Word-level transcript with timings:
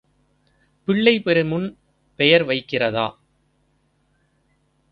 பிள்ளை 0.87 1.21
பெறுமுன் 1.25 1.67
பெயர் 2.19 2.45
வைக்கிறதா? 2.45 3.07